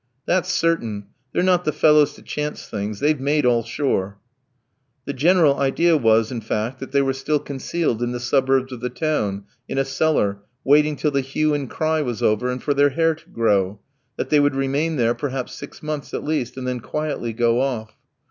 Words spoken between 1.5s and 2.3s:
the fellows to